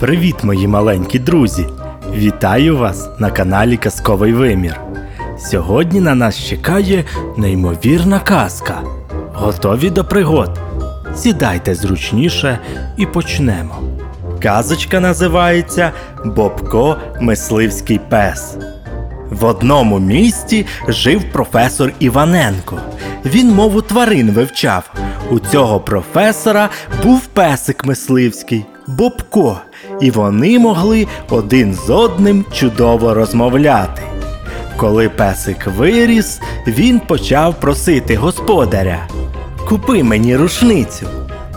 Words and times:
Привіт, 0.00 0.44
мої 0.44 0.68
маленькі 0.68 1.18
друзі! 1.18 1.66
Вітаю 2.14 2.78
вас 2.78 3.08
на 3.18 3.30
каналі 3.30 3.76
Казковий 3.76 4.32
Вимір. 4.32 4.80
Сьогодні 5.38 6.00
на 6.00 6.14
нас 6.14 6.38
чекає 6.38 7.04
неймовірна 7.36 8.20
казка. 8.20 8.82
Готові 9.32 9.90
до 9.90 10.04
пригод? 10.04 10.60
Сідайте 11.14 11.74
зручніше 11.74 12.58
і 12.96 13.06
почнемо. 13.06 13.74
Казочка 14.42 15.00
називається 15.00 15.92
Бобко 16.24 16.96
Мисливський 17.20 18.00
пес. 18.08 18.56
В 19.30 19.44
одному 19.44 19.98
місті 19.98 20.66
жив 20.88 21.32
професор 21.32 21.92
Іваненко. 21.98 22.80
Він 23.24 23.50
мову 23.50 23.82
тварин 23.82 24.30
вивчав. 24.30 24.90
У 25.30 25.38
цього 25.38 25.80
професора 25.80 26.68
був 27.02 27.26
песик 27.26 27.84
мисливський 27.84 28.64
Бобко, 28.86 29.60
і 30.00 30.10
вони 30.10 30.58
могли 30.58 31.06
один 31.30 31.74
з 31.74 31.90
одним 31.90 32.44
чудово 32.52 33.14
розмовляти. 33.14 34.02
Коли 34.76 35.08
песик 35.08 35.66
виріс, 35.66 36.40
він 36.66 37.00
почав 37.00 37.54
просити 37.54 38.16
господаря: 38.16 39.08
Купи 39.68 40.02
мені 40.02 40.36
рушницю. 40.36 41.06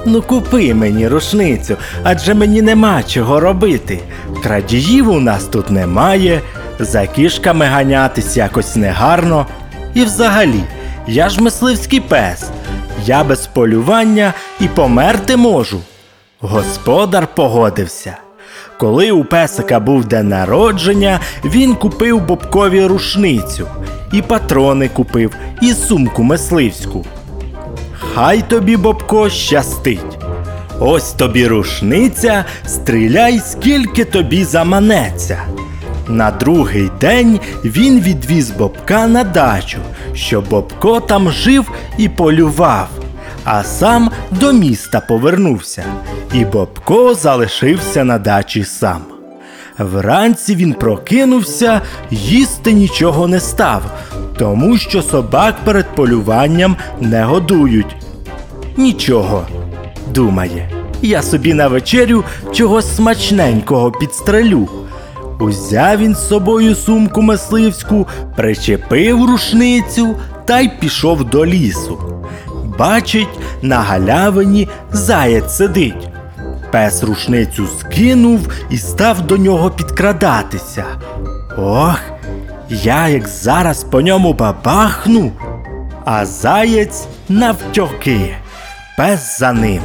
Ну, 0.05 0.21
купи 0.21 0.73
мені 0.73 1.07
рушницю, 1.07 1.75
адже 2.03 2.33
мені 2.33 2.61
нема 2.61 3.03
чого 3.03 3.39
робити. 3.39 3.99
Крадіїв 4.44 5.09
у 5.09 5.19
нас 5.19 5.44
тут 5.44 5.69
немає, 5.69 6.41
за 6.80 7.08
кішками 7.08 7.66
ганятись 7.66 8.38
якось 8.38 8.75
негарно. 8.75 9.45
І 9.94 10.03
взагалі, 10.03 10.63
я 11.08 11.30
ж 11.30 11.41
мисливський 11.44 11.99
пес. 11.99 12.49
Я 13.05 13.23
без 13.23 13.47
полювання 13.47 14.33
і 14.59 14.67
померти 14.67 15.38
можу. 15.38 15.80
Господар 16.39 17.27
погодився. 17.35 18.17
Коли 18.79 19.11
у 19.11 19.23
песика 19.23 19.79
був 19.79 20.05
день 20.05 20.27
народження, 20.27 21.19
він 21.45 21.75
купив 21.75 22.25
Бобкові 22.25 22.85
рушницю, 22.85 23.67
і 24.13 24.22
патрони 24.22 24.89
купив, 24.89 25.35
і 25.61 25.73
сумку 25.73 26.23
мисливську. 26.23 27.05
Хай 27.94 28.41
тобі, 28.41 28.77
Бобко, 28.77 29.30
щастить. 29.30 30.17
Ось 30.80 31.11
тобі 31.11 31.47
рушниця, 31.47 32.45
стріляй, 32.66 33.41
скільки 33.45 34.05
тобі 34.05 34.44
заманеться. 34.44 35.41
На 36.07 36.31
другий 36.31 36.89
день 37.02 37.39
він 37.66 38.02
відвіз 38.02 38.50
Бобка 38.50 39.07
на 39.07 39.23
дачу, 39.23 39.77
щоб 40.13 40.50
Бобко 40.50 41.00
там 41.00 41.31
жив 41.31 41.72
і 41.97 42.09
полював, 42.09 42.89
а 43.44 43.63
сам 43.63 44.11
до 44.31 44.53
міста 44.53 45.00
повернувся, 45.00 45.83
і 46.33 46.45
Бобко 46.45 47.13
залишився 47.13 48.03
на 48.03 48.17
дачі 48.17 48.63
сам. 48.63 49.02
Вранці 49.77 50.55
він 50.55 50.73
прокинувся, 50.73 51.81
їсти 52.11 52.73
нічого 52.73 53.27
не 53.27 53.39
став, 53.39 53.81
тому 54.38 54.77
що 54.77 55.02
собак 55.02 55.55
перед 55.66 55.95
полюванням 55.95 56.75
не 57.02 57.23
годують. 57.23 57.95
Нічого, 58.77 59.47
думає, 60.13 60.69
я 61.02 61.22
собі 61.22 61.53
на 61.53 61.67
вечерю 61.67 62.23
чогось 62.53 62.95
смачненького 62.95 63.91
підстрелю. 63.91 64.69
Узяв 65.39 65.97
він 65.97 66.16
з 66.16 66.27
собою 66.27 66.75
сумку 66.75 67.22
мисливську, 67.22 68.07
причепив 68.35 69.25
рушницю 69.25 70.16
та 70.45 70.59
й 70.59 70.69
пішов 70.80 71.23
до 71.23 71.45
лісу. 71.45 72.00
Бачить, 72.77 73.39
на 73.61 73.80
галявині 73.80 74.67
заяць 74.91 75.55
сидить. 75.55 76.08
Пес 76.72 77.03
рушницю 77.03 77.67
скинув 77.80 78.48
і 78.70 78.78
став 78.78 79.22
до 79.22 79.38
нього 79.38 79.72
підкрадатися. 79.72 80.86
Ох, 81.58 82.00
я 82.70 83.08
як 83.08 83.28
зараз 83.28 83.84
по 83.84 84.02
ньому 84.02 84.34
бабахну, 84.34 85.31
а 86.06 86.25
заєць 86.25 87.08
навтьоки. 87.29 88.35
Пес 88.97 89.40
за 89.40 89.53
ним. 89.53 89.81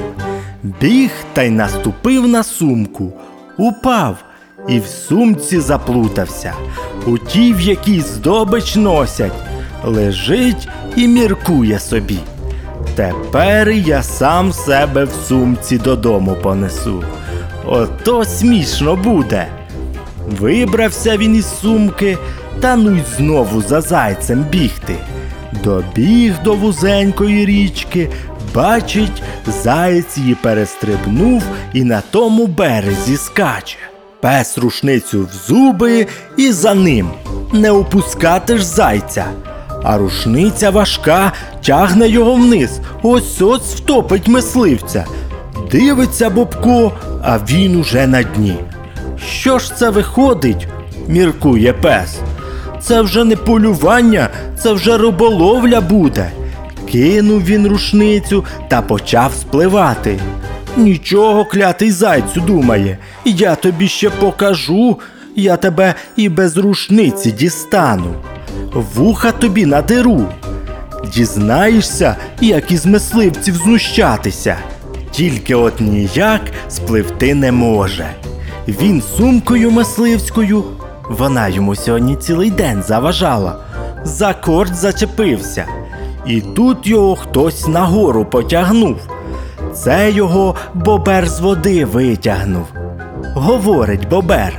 Біг 0.63 1.11
та 1.33 1.43
й 1.43 1.51
наступив 1.51 2.29
на 2.29 2.43
сумку, 2.43 3.13
упав 3.59 4.17
і 4.69 4.81
в 4.81 4.87
сумці 4.87 5.61
заплутався. 5.61 6.53
У 7.07 7.19
тій, 7.19 7.55
в 7.55 7.61
якій 7.61 8.01
здобич 8.01 8.77
носять, 8.77 9.33
лежить 9.85 10.69
і 10.97 11.09
міркує 11.09 11.79
собі. 11.79 12.19
Тепер 12.97 13.71
я 13.71 14.03
сам 14.03 14.53
себе 14.53 15.05
в 15.05 15.13
сумці 15.29 15.79
додому 15.79 16.37
понесу. 16.43 17.05
Ото 17.65 18.25
смішно 18.25 18.97
буде. 18.97 19.47
Вибрався 20.41 21.17
він 21.17 21.37
із 21.37 21.59
сумки, 21.61 22.19
та 22.61 22.77
ну 22.77 22.91
й 22.91 23.03
знову 23.17 23.63
за 23.63 23.81
зайцем 23.81 24.43
бігти. 24.51 24.95
Добіг 25.65 26.35
до 26.45 26.55
вузенької 26.55 27.47
річки, 27.47 28.09
бачить, 28.55 29.23
заєць 29.63 30.19
її 30.19 30.35
перестрибнув 30.35 31.43
і 31.73 31.85
на 31.85 32.03
тому 32.11 32.47
березі 32.47 33.17
скаче. 33.17 33.77
Пес 34.21 34.59
рушницю 34.59 35.29
в 35.33 35.49
зуби 35.49 36.07
і 36.37 36.53
за 36.53 36.75
ним. 36.75 37.11
Не 37.53 37.71
опускати 37.71 38.59
ж 38.59 38.65
зайця. 38.65 39.27
А 39.85 39.99
рушниця 39.99 40.71
важка 40.71 41.33
тягне 41.63 42.09
його 42.09 42.35
вниз, 42.35 42.81
ось 43.03 43.43
ось 43.43 43.75
втопить 43.75 44.29
мисливця. 44.29 45.07
Дивиться 45.71 46.31
Бобко, 46.31 46.93
а 47.23 47.39
він 47.39 47.77
уже 47.77 48.07
на 48.07 48.23
дні. 48.23 48.57
Що 49.29 49.59
ж 49.59 49.77
це 49.77 49.91
виходить? 49.91 50.69
міркує 51.09 51.73
пес. 51.73 52.19
Це 52.81 53.01
вже 53.01 53.25
не 53.25 53.37
полювання, 53.37 54.29
це 54.59 54.73
вже 54.73 54.99
риболовля 54.99 55.81
буде. 55.81 56.31
Кинув 56.93 57.45
він 57.45 57.69
рушницю 57.69 58.45
та 58.69 58.83
почав 58.83 59.33
спливати. 59.33 60.21
Нічого, 60.77 61.45
клятий 61.45 61.91
зайцю, 61.91 62.41
думає, 62.41 62.99
я 63.25 63.55
тобі 63.55 63.89
ще 63.89 64.11
покажу, 64.11 64.99
я 65.37 65.57
тебе 65.57 65.95
і 66.17 66.29
без 66.29 66.57
рушниці 66.57 67.33
дістану. 67.33 68.15
Вуха 68.95 69.33
тобі 69.33 69.67
надеру. 69.67 70.27
Дізнаєшся, 71.15 72.17
як 72.41 72.71
із 72.71 72.87
мисливців 72.87 73.55
знущатися. 73.55 74.57
Тільки 75.11 75.55
от 75.55 75.81
ніяк 75.81 76.41
спливти 76.69 77.35
не 77.35 77.53
може. 77.53 78.07
Він 78.69 79.03
сумкою 79.17 79.71
мисливською, 79.71 80.65
вона 81.11 81.49
йому 81.49 81.75
сьогодні 81.77 82.17
цілий 82.17 82.51
день 82.51 82.83
заважала, 82.83 83.57
за 84.05 84.35
корт 84.35 84.75
зачепився. 84.75 85.65
І 86.27 86.41
тут 86.41 86.87
його 86.87 87.17
хтось 87.17 87.69
нагору 87.69 88.25
потягнув. 88.25 88.97
Це 89.75 90.11
його 90.11 90.55
бобер 90.75 91.29
з 91.29 91.41
води 91.41 91.85
витягнув. 91.85 92.67
Говорить 93.35 94.09
бобер. 94.09 94.53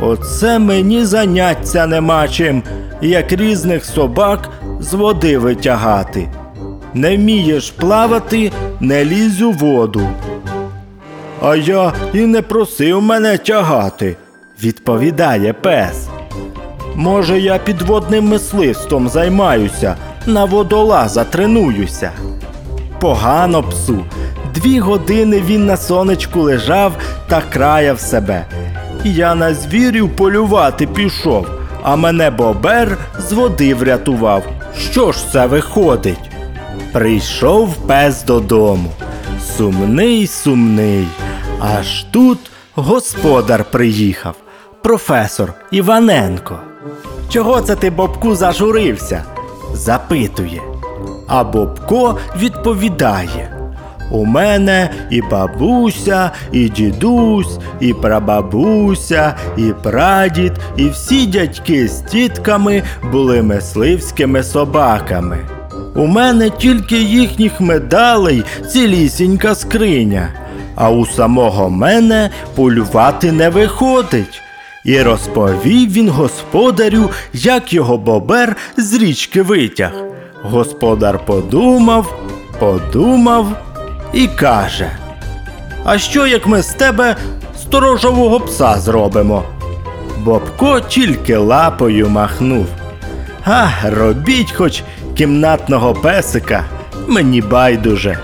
Оце 0.00 0.58
мені 0.58 1.04
заняття 1.04 1.86
нема 1.86 2.28
чим, 2.28 2.62
як 3.00 3.32
різних 3.32 3.84
собак 3.84 4.50
з 4.80 4.94
води 4.94 5.38
витягати. 5.38 6.28
Не 6.94 7.16
вмієш 7.16 7.70
плавати, 7.70 8.52
не 8.80 9.04
лізь 9.04 9.42
у 9.42 9.52
воду. 9.52 10.08
А 11.42 11.56
я 11.56 11.92
і 12.12 12.20
не 12.20 12.42
просив 12.42 13.02
мене 13.02 13.38
тягати, 13.38 14.16
відповідає 14.62 15.52
пес. 15.52 16.08
Може, 16.94 17.40
я 17.40 17.58
підводним 17.58 18.28
мисливством 18.28 19.08
займаюся, 19.08 19.96
на 20.26 20.44
водолаза 20.44 21.24
тренуюся. 21.24 22.10
Погано 23.00 23.62
псу. 23.62 24.04
Дві 24.54 24.80
години 24.80 25.42
він 25.46 25.66
на 25.66 25.76
сонечку 25.76 26.40
лежав 26.40 26.92
та 27.28 27.42
краяв 27.52 28.00
себе. 28.00 28.46
Я 29.04 29.34
на 29.34 29.54
звірів 29.54 30.16
полювати 30.16 30.86
пішов, 30.86 31.46
а 31.82 31.96
мене 31.96 32.30
бобер 32.30 32.98
з 33.18 33.32
води 33.32 33.74
врятував. 33.74 34.42
Що 34.78 35.12
ж 35.12 35.32
це 35.32 35.46
виходить? 35.46 36.30
Прийшов 36.92 37.74
пес 37.74 38.24
додому. 38.24 38.90
Сумний, 39.56 40.26
сумний. 40.26 41.06
Аж 41.60 42.02
тут 42.10 42.38
господар 42.74 43.64
приїхав, 43.64 44.34
професор 44.82 45.52
Іваненко. 45.70 46.58
Чого 47.30 47.60
це 47.60 47.76
ти, 47.76 47.90
Бобку, 47.90 48.34
зажурився? 48.34 49.24
запитує. 49.74 50.62
А 51.28 51.44
Бобко 51.44 52.18
відповідає: 52.36 53.54
У 54.10 54.24
мене 54.24 54.90
і 55.10 55.22
бабуся, 55.22 56.30
і 56.52 56.68
дідусь, 56.68 57.58
і 57.80 57.94
прабабуся, 57.94 59.34
і 59.56 59.72
прадід, 59.82 60.47
і 60.76 60.88
всі 60.88 61.26
дядьки 61.26 61.88
з 61.88 62.00
тітками 62.00 62.82
були 63.12 63.42
мисливськими 63.42 64.42
собаками. 64.42 65.38
У 65.94 66.06
мене 66.06 66.50
тільки 66.50 67.02
їхніх 67.02 67.60
медалей 67.60 68.44
цілісінька 68.72 69.54
скриня. 69.54 70.28
а 70.80 70.90
у 70.90 71.06
самого 71.06 71.70
мене 71.70 72.30
полювати 72.54 73.32
не 73.32 73.48
виходить. 73.50 74.42
І 74.84 75.02
розповів 75.02 75.92
він 75.92 76.08
господарю, 76.08 77.10
як 77.32 77.72
його 77.72 77.98
бобер 77.98 78.56
з 78.76 78.94
річки 78.94 79.42
витяг. 79.42 79.92
Господар 80.42 81.26
подумав, 81.26 82.18
подумав 82.58 83.46
і 84.12 84.26
каже: 84.26 84.90
А 85.84 85.98
що 85.98 86.26
як 86.26 86.46
ми 86.46 86.62
з 86.62 86.66
тебе 86.68 87.16
сторожового 87.62 88.40
пса 88.40 88.78
зробимо? 88.78 89.42
Бобко 90.24 90.80
тільки 90.80 91.36
лапою 91.36 92.08
махнув. 92.08 92.66
А, 93.44 93.68
робіть 93.84 94.52
хоч 94.52 94.82
кімнатного 95.14 95.94
песика, 95.94 96.64
мені 97.06 97.42
байдуже. 97.42 98.18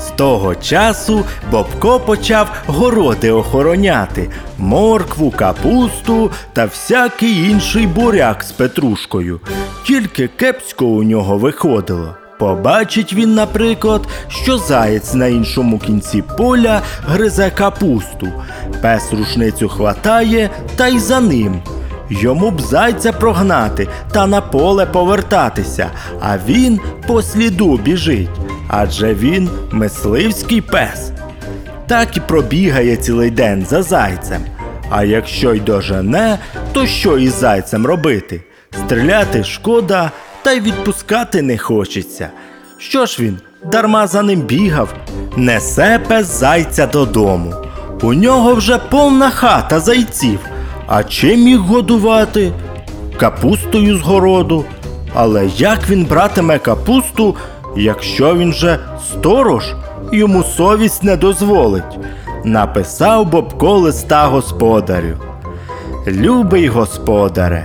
З 0.00 0.10
того 0.10 0.54
часу 0.54 1.24
Бобко 1.50 2.00
почав 2.00 2.52
городи 2.66 3.30
охороняти, 3.30 4.30
моркву, 4.58 5.30
капусту 5.30 6.30
та 6.52 6.64
всякий 6.64 7.50
інший 7.50 7.86
буряк 7.86 8.42
з 8.44 8.52
петрушкою. 8.52 9.40
Тільки 9.86 10.28
кепсько 10.28 10.86
у 10.86 11.02
нього 11.02 11.38
виходило. 11.38 12.16
Побачить 12.40 13.14
він, 13.14 13.34
наприклад, 13.34 14.08
що 14.28 14.58
заєць 14.58 15.14
на 15.14 15.26
іншому 15.26 15.78
кінці 15.78 16.22
поля 16.38 16.82
гризе 17.06 17.50
капусту. 17.50 18.28
Пес 18.82 19.12
рушницю 19.12 19.68
хватає 19.68 20.50
та 20.76 20.88
й 20.88 20.98
за 20.98 21.20
ним. 21.20 21.62
Йому 22.10 22.50
б 22.50 22.60
зайця 22.60 23.12
прогнати 23.12 23.88
та 24.12 24.26
на 24.26 24.40
поле 24.40 24.86
повертатися, 24.86 25.90
а 26.20 26.38
він 26.46 26.80
по 27.06 27.22
сліду 27.22 27.76
біжить, 27.76 28.40
адже 28.68 29.14
він 29.14 29.50
мисливський 29.70 30.60
пес. 30.60 31.12
Так 31.86 32.16
і 32.16 32.20
пробігає 32.20 32.96
цілий 32.96 33.30
день 33.30 33.66
за 33.70 33.82
зайцем. 33.82 34.42
А 34.90 35.04
якщо 35.04 35.54
й 35.54 35.60
дожене, 35.60 36.38
то 36.72 36.86
що 36.86 37.18
із 37.18 37.34
зайцем 37.34 37.86
робити? 37.86 38.40
Стріляти 38.72 39.44
шкода, 39.44 40.10
та 40.42 40.52
й 40.52 40.60
відпускати 40.60 41.42
не 41.42 41.58
хочеться. 41.58 42.28
Що 42.78 43.06
ж 43.06 43.22
він, 43.22 43.38
дарма 43.72 44.06
за 44.06 44.22
ним 44.22 44.40
бігав, 44.40 44.94
несе 45.36 46.00
пес 46.08 46.26
зайця 46.26 46.86
додому. 46.86 47.54
У 48.02 48.14
нього 48.14 48.54
вже 48.54 48.78
повна 48.78 49.30
хата 49.30 49.80
зайців. 49.80 50.38
А 50.86 51.02
чим 51.04 51.48
їх 51.48 51.58
годувати? 51.58 52.52
Капустою 53.16 53.98
з 53.98 54.00
городу. 54.00 54.64
Але 55.14 55.46
як 55.46 55.90
він 55.90 56.04
братиме 56.04 56.58
капусту, 56.58 57.36
якщо 57.76 58.36
він 58.36 58.52
же 58.52 58.78
сторож, 59.10 59.64
йому 60.12 60.42
совість 60.42 61.02
не 61.02 61.16
дозволить. 61.16 61.98
Написав 62.44 63.26
Бобко 63.26 63.72
листа 63.78 64.26
господарю. 64.26 65.16
Любий 66.06 66.68
господаре, 66.68 67.64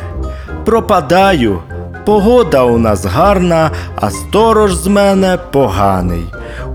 пропадаю. 0.66 1.62
Погода 2.06 2.64
у 2.64 2.78
нас 2.78 3.06
гарна, 3.06 3.72
а 3.96 4.10
сторож 4.12 4.76
з 4.76 4.88
мене 4.88 5.38
поганий. 5.52 6.26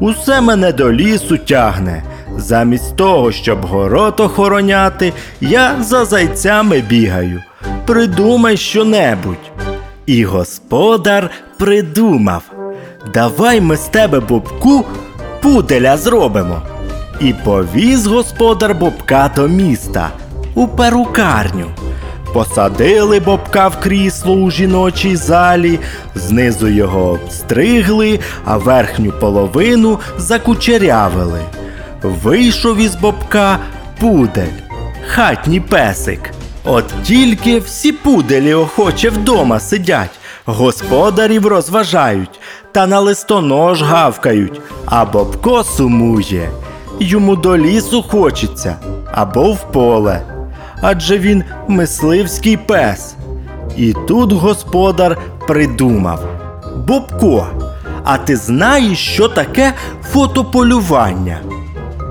Усе 0.00 0.40
мене 0.40 0.72
до 0.72 0.92
лісу 0.92 1.38
тягне. 1.38 2.02
Замість 2.36 2.96
того, 2.96 3.32
щоб 3.32 3.66
город 3.66 4.20
охороняти, 4.20 5.12
я 5.40 5.76
за 5.80 6.04
зайцями 6.04 6.80
бігаю. 6.80 7.42
Придумай 7.86 8.56
щонебудь. 8.56 9.50
І 10.06 10.24
господар 10.24 11.30
придумав. 11.58 12.42
Давай 13.14 13.60
ми 13.60 13.76
з 13.76 13.80
тебе, 13.80 14.20
Бобку, 14.20 14.84
пуделя 15.42 15.96
зробимо. 15.96 16.62
І 17.20 17.34
повіз 17.44 18.06
господар 18.06 18.74
Бобка 18.74 19.30
до 19.36 19.48
міста 19.48 20.10
у 20.54 20.68
перукарню. 20.68 21.66
Посадили 22.32 23.20
Бобка 23.20 23.68
в 23.68 23.80
крісло 23.80 24.34
у 24.34 24.50
жіночій 24.50 25.16
залі, 25.16 25.78
знизу 26.14 26.68
його 26.68 27.10
обстригли, 27.10 28.20
а 28.44 28.56
верхню 28.56 29.12
половину 29.12 29.98
закучерявили. 30.18 31.40
Вийшов 32.02 32.78
із 32.78 32.94
Бобка 32.94 33.58
пудель, 34.00 34.58
хатній 35.06 35.60
песик. 35.60 36.30
От 36.64 36.84
тільки 37.02 37.58
всі 37.58 37.92
пуделі 37.92 38.54
охоче 38.54 39.10
вдома 39.10 39.60
сидять, 39.60 40.10
господарів 40.44 41.46
розважають 41.46 42.40
та 42.72 42.86
на 42.86 43.00
листонож 43.00 43.82
гавкають, 43.82 44.60
а 44.86 45.04
Бобко 45.04 45.64
сумує. 45.64 46.50
Йому 47.00 47.36
до 47.36 47.58
лісу 47.58 48.02
хочеться 48.02 48.76
або 49.12 49.52
в 49.52 49.72
поле. 49.72 50.39
Адже 50.80 51.18
він 51.18 51.44
мисливський 51.68 52.56
пес. 52.56 53.14
І 53.76 53.94
тут 54.08 54.32
господар 54.32 55.18
придумав: 55.46 56.24
Бобко, 56.86 57.46
а 58.04 58.18
ти 58.18 58.36
знаєш, 58.36 58.98
що 58.98 59.28
таке 59.28 59.72
фотополювання? 60.02 61.40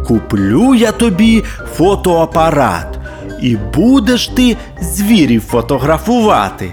Куплю 0.08 0.76
я 0.76 0.92
тобі 0.92 1.44
фотоапарат, 1.76 3.00
і 3.42 3.56
будеш 3.56 4.28
ти 4.28 4.58
звірів 4.82 5.42
фотографувати. 5.42 6.72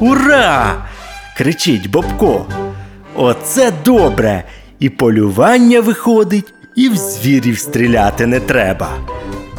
Ура! 0.00 0.74
кричить 1.36 1.90
Бобко. 1.90 2.46
Оце 3.14 3.72
добре! 3.84 4.44
І 4.78 4.88
полювання 4.88 5.80
виходить, 5.80 6.54
і 6.74 6.88
в 6.88 6.96
звірів 6.96 7.58
стріляти 7.58 8.26
не 8.26 8.40
треба. 8.40 8.88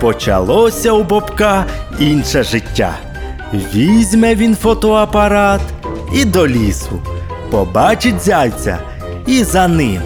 Почалося 0.01 0.91
у 0.91 1.03
Бобка 1.03 1.65
інше 1.99 2.43
життя. 2.43 2.97
Візьме 3.73 4.35
він 4.35 4.55
фотоапарат 4.55 5.61
і 6.13 6.25
до 6.25 6.47
лісу, 6.47 7.01
побачить 7.51 8.21
зайця 8.21 8.77
і 9.27 9.43
за 9.43 9.67
ним. 9.67 10.01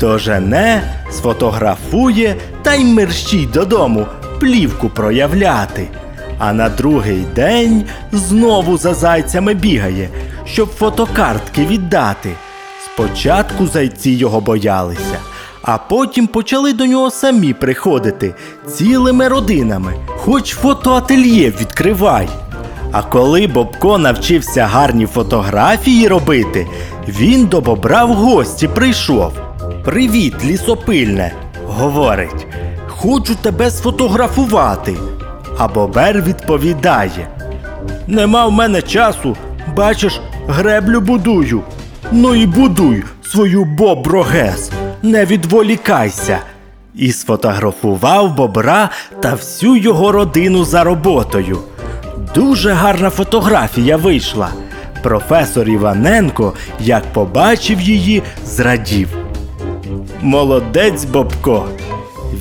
Дожене, 0.00 0.94
сфотографує 1.10 2.36
та 2.62 2.74
й 2.74 2.84
мерщій 2.84 3.46
додому 3.46 4.06
плівку 4.40 4.88
проявляти. 4.88 5.88
А 6.38 6.52
на 6.52 6.68
другий 6.68 7.24
день 7.34 7.84
знову 8.12 8.78
за 8.78 8.94
зайцями 8.94 9.54
бігає, 9.54 10.08
щоб 10.44 10.68
фотокартки 10.68 11.66
віддати. 11.66 12.30
Спочатку 12.84 13.66
зайці 13.66 14.10
його 14.10 14.40
боялися, 14.40 15.18
а 15.64 15.78
потім 15.78 16.26
почали 16.26 16.72
до 16.72 16.86
нього 16.86 17.10
самі 17.10 17.52
приходити 17.52 18.34
цілими 18.66 19.28
родинами, 19.28 19.94
хоч 20.08 20.54
фотоательє 20.54 21.52
відкривай. 21.60 22.28
А 22.92 23.02
коли 23.02 23.46
Бобко 23.46 23.98
навчився 23.98 24.66
гарні 24.66 25.06
фотографії 25.06 26.08
робити, 26.08 26.66
він 27.08 27.46
до 27.46 27.60
бобра 27.60 28.04
в 28.04 28.12
гості 28.12 28.68
прийшов. 28.68 29.32
Привіт, 29.84 30.34
лісопильне, 30.44 31.32
говорить. 31.66 32.46
Хочу 32.88 33.34
тебе 33.34 33.70
сфотографувати. 33.70 34.96
А 35.58 35.68
бобер 35.68 36.22
відповідає: 36.22 37.28
Нема 38.06 38.46
в 38.46 38.52
мене 38.52 38.82
часу, 38.82 39.36
бачиш, 39.76 40.20
греблю 40.48 41.00
будую. 41.00 41.62
Ну 42.12 42.34
і 42.34 42.46
будуй 42.46 43.04
свою 43.26 43.64
боброгес, 43.64 44.70
не 45.04 45.24
відволікайся. 45.24 46.38
І 46.94 47.12
сфотографував 47.12 48.34
бобра 48.34 48.90
та 49.20 49.34
всю 49.34 49.76
його 49.76 50.12
родину 50.12 50.64
за 50.64 50.84
роботою. 50.84 51.58
Дуже 52.34 52.72
гарна 52.72 53.10
фотографія 53.10 53.96
вийшла. 53.96 54.48
Професор 55.02 55.68
Іваненко, 55.68 56.52
як 56.80 57.02
побачив 57.12 57.80
її, 57.80 58.22
зрадів. 58.46 59.08
Молодець 60.20 61.04
Бобко. 61.04 61.64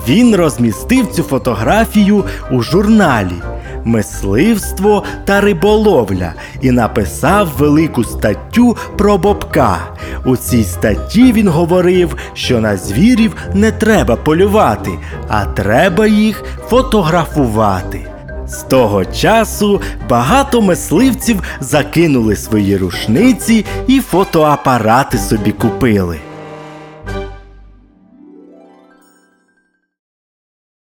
Він 0.08 0.36
розмістив 0.36 1.08
цю 1.12 1.24
фотографію 1.24 2.24
у 2.51 2.62
журналі 2.62 3.52
Мисливство 3.85 5.03
та 5.25 5.41
риболовля 5.41 6.33
і 6.61 6.71
написав 6.71 7.49
велику 7.57 8.03
статтю 8.03 8.77
про 8.97 9.17
Бобка. 9.17 9.77
У 10.25 10.37
цій 10.37 10.63
статті 10.63 11.31
він 11.31 11.47
говорив, 11.47 12.15
що 12.33 12.61
на 12.61 12.77
звірів 12.77 13.35
не 13.53 13.71
треба 13.71 14.15
полювати, 14.15 14.91
а 15.27 15.45
треба 15.45 16.07
їх 16.07 16.43
фотографувати. 16.69 18.07
З 18.47 18.57
того 18.57 19.05
часу 19.05 19.81
багато 20.09 20.61
мисливців 20.61 21.43
закинули 21.59 22.35
свої 22.35 22.77
рушниці 22.77 23.65
і 23.87 23.99
фотоапарати 23.99 25.17
собі 25.17 25.51
купили. 25.51 26.19